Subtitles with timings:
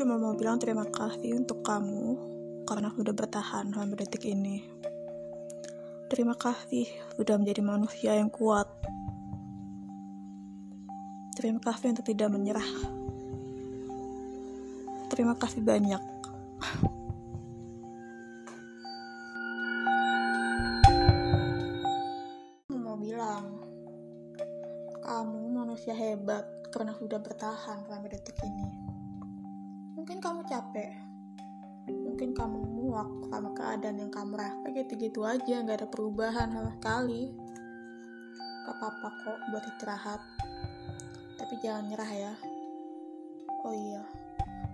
[0.00, 2.16] cuma mau bilang terima kasih untuk kamu
[2.64, 4.64] karena sudah bertahan sampai detik ini.
[6.10, 8.66] Terima kasih sudah menjadi manusia yang kuat.
[11.36, 12.70] Terima kasih untuk tidak menyerah.
[15.12, 16.02] Terima kasih banyak.
[22.80, 23.62] mau bilang,
[25.04, 26.42] kamu manusia hebat
[26.74, 28.89] karena sudah bertahan sampai detik ini.
[30.00, 30.96] Mungkin kamu capek,
[31.92, 37.36] mungkin kamu muak sama keadaan yang kamu rasa gitu-gitu aja, nggak ada perubahan sama sekali.
[38.64, 40.20] Gak apa-apa kok buat istirahat,
[41.36, 42.32] tapi jangan nyerah ya.
[43.60, 44.00] Oh iya,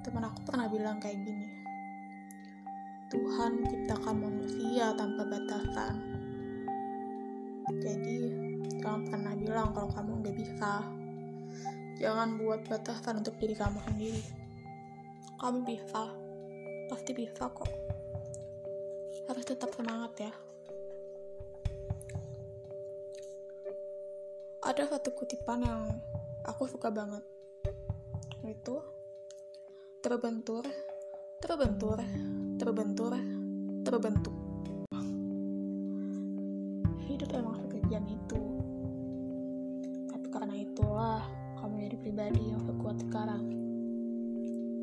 [0.06, 1.50] teman aku pernah bilang kayak gini.
[3.10, 5.94] Tuhan menciptakan manusia tanpa batasan.
[7.82, 8.18] Jadi,
[8.78, 10.86] jangan pernah bilang kalau kamu nggak bisa.
[11.98, 14.45] Jangan buat batasan untuk diri kamu sendiri.
[15.36, 16.16] Kamu bisa,
[16.88, 17.68] pasti bisa kok.
[19.28, 20.32] Harus tetap semangat ya.
[24.64, 25.92] Ada satu kutipan yang
[26.40, 27.20] aku suka banget.
[28.48, 28.80] Itu
[30.00, 30.64] terbentur,
[31.44, 32.00] terbentur,
[32.56, 33.12] terbentur,
[33.84, 34.36] terbentuk.
[37.04, 38.40] Hidup emang sekejam itu.
[40.16, 41.20] Tapi karena itulah
[41.60, 43.65] kamu jadi pribadi yang sekuat sekarang.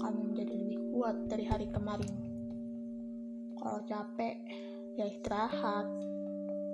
[0.04, 2.12] Kamu menjadi lebih kuat dari hari kemarin.
[3.56, 4.36] Kalau capek,
[5.00, 5.88] ya istirahat.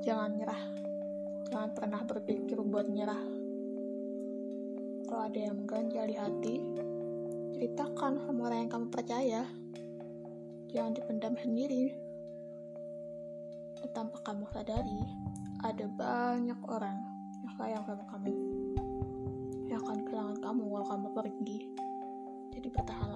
[0.02, 0.64] Jangan nyerah.
[1.54, 3.22] Jangan pernah berpikir buat nyerah.
[5.06, 6.56] Kalau ada yang mengganjal di hati,
[7.54, 9.42] ceritakan sama orang yang kamu percaya.
[10.74, 11.94] Jangan dipendam sendiri.
[13.94, 15.02] Tanpa kamu sadari,
[15.66, 16.98] ada banyak orang
[17.46, 18.34] yang sayang sama kamu.
[19.66, 21.60] Yang akan kehilangan kamu kalau kamu pergi.
[22.54, 23.09] Jadi bertahanlah.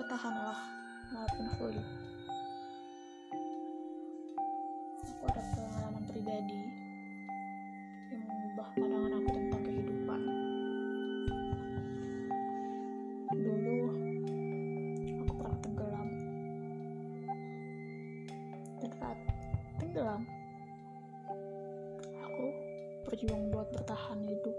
[0.00, 0.56] Bertahanlah,
[1.12, 1.86] walaupun sulit.
[5.04, 6.62] Aku ada pengalaman pribadi
[8.08, 10.20] yang mengubah pandangan aku tentang kehidupan.
[13.28, 13.78] Dulu,
[15.20, 16.08] aku pernah tenggelam.
[18.80, 19.18] Dan saat
[19.76, 20.22] tenggelam,
[22.24, 22.44] aku
[23.04, 24.56] berjuang buat bertahan hidup.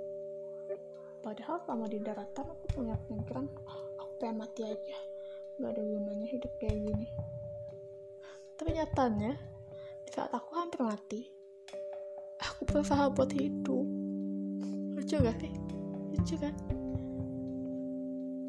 [1.26, 5.21] Padahal selama di daratan aku punya pikiran, "Ah, aku pengen mati aja.
[5.60, 7.08] Gak ada gunanya hidup kayak gini.
[8.56, 9.34] Tapi nyatanya,
[10.06, 11.22] di saat aku hampir mati,
[12.40, 13.88] aku berusaha buat hidup.
[14.96, 15.52] Lucu gak sih?
[16.14, 16.56] Lucu kan?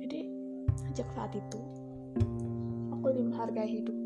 [0.04, 0.20] Jadi,
[0.76, 1.60] sejak saat itu,
[2.92, 3.96] aku lebih menghargai hidup.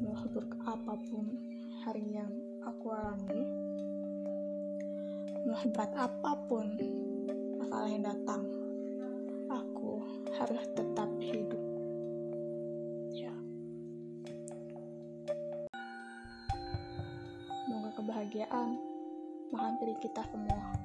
[0.00, 0.16] Mau
[0.64, 1.24] apa pun
[1.86, 2.32] hari yang
[2.64, 3.42] aku alami,
[5.48, 6.66] mau berat apa pun
[7.56, 8.44] masalah yang datang,
[10.40, 11.60] harus tetap hidup.
[13.12, 13.34] Ya.
[17.68, 18.80] Semoga kebahagiaan
[19.52, 20.79] menghampiri kita semua.